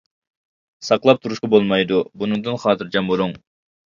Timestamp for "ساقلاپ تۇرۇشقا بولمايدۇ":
0.87-1.99